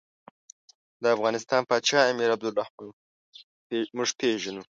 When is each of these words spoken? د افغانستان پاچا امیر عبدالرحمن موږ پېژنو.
د 1.01 1.03
افغانستان 1.15 1.61
پاچا 1.69 1.99
امیر 2.11 2.29
عبدالرحمن 2.35 2.89
موږ 3.97 4.09
پېژنو. 4.19 4.59